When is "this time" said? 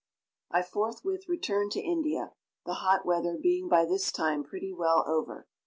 3.85-4.43